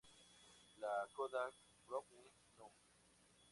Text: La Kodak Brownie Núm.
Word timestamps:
La 0.79 1.05
Kodak 1.15 1.53
Brownie 1.85 2.33
Núm. 2.57 2.71